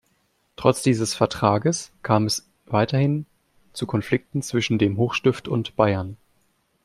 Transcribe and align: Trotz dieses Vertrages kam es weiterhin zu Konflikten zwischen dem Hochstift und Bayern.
Trotz 0.55 0.81
dieses 0.81 1.13
Vertrages 1.13 1.91
kam 2.01 2.25
es 2.25 2.49
weiterhin 2.65 3.27
zu 3.71 3.85
Konflikten 3.85 4.41
zwischen 4.41 4.79
dem 4.79 4.97
Hochstift 4.97 5.47
und 5.47 5.75
Bayern. 5.75 6.17